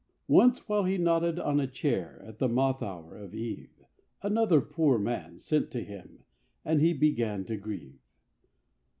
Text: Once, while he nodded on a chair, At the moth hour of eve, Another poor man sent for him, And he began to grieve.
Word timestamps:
Once, 0.27 0.67
while 0.67 0.85
he 0.85 0.97
nodded 0.97 1.39
on 1.39 1.59
a 1.59 1.67
chair, 1.67 2.23
At 2.25 2.39
the 2.39 2.49
moth 2.49 2.81
hour 2.81 3.15
of 3.19 3.35
eve, 3.35 3.83
Another 4.23 4.59
poor 4.59 4.97
man 4.97 5.37
sent 5.37 5.71
for 5.71 5.77
him, 5.77 6.23
And 6.65 6.81
he 6.81 6.91
began 6.91 7.45
to 7.45 7.55
grieve. 7.55 7.99